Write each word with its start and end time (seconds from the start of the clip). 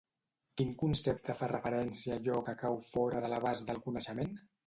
Quin 0.59 0.69
concepte 0.83 1.35
fa 1.41 1.49
referència 1.51 2.17
a 2.17 2.17
allò 2.23 2.39
que 2.49 2.57
cau 2.63 2.79
fora 2.87 3.23
de 3.27 3.31
l'abast 3.35 3.67
del 3.71 3.83
coneixement? 3.89 4.35